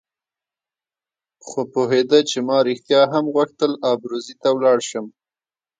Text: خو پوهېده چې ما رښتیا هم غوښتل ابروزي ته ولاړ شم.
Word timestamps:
خو 1.45 1.59
پوهېده 1.71 2.19
چې 2.29 2.37
ما 2.47 2.57
رښتیا 2.67 3.01
هم 3.13 3.25
غوښتل 3.35 3.71
ابروزي 3.91 4.35
ته 4.41 4.49
ولاړ 4.53 4.79
شم. 4.89 5.05